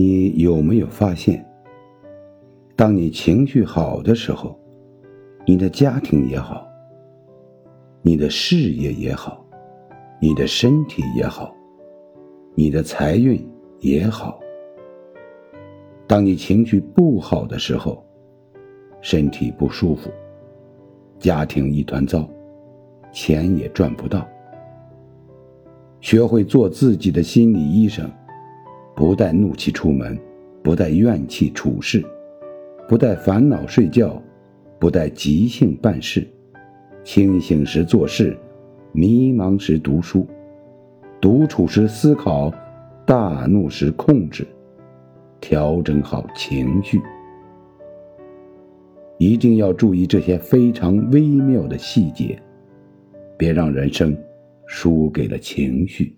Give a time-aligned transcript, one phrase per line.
[0.00, 1.44] 你有没有发现，
[2.76, 4.56] 当你情绪好的时候，
[5.44, 6.64] 你的家庭也好，
[8.00, 9.44] 你的事业也好，
[10.20, 11.52] 你的身体也好，
[12.54, 13.44] 你的财运
[13.80, 14.38] 也好。
[16.06, 18.00] 当你情绪不好的时候，
[19.00, 20.08] 身体不舒服，
[21.18, 22.24] 家庭一团糟，
[23.10, 24.24] 钱也赚不到。
[25.98, 28.08] 学会做自己的心理医生，
[28.98, 30.18] 不带怒气出门，
[30.60, 32.04] 不带怨气处事，
[32.88, 34.20] 不带烦恼睡觉，
[34.76, 36.26] 不带急性办事。
[37.04, 38.36] 清醒时做事，
[38.90, 40.26] 迷茫时读书，
[41.20, 42.52] 独处时思考，
[43.06, 44.44] 大怒时控制，
[45.40, 47.00] 调整好情绪。
[49.16, 52.36] 一定要注意这些非常微妙的细节，
[53.36, 54.18] 别让人生。
[54.66, 56.17] 输给了情绪。